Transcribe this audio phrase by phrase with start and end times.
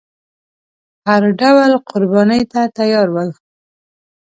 [1.07, 3.29] هر ډول قربانۍ ته تیار ول.